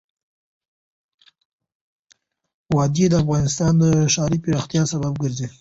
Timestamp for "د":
3.09-3.13, 3.83-3.83